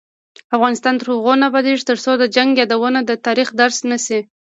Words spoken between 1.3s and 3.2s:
نه ابادیږي، ترڅو د جنګ یادونه د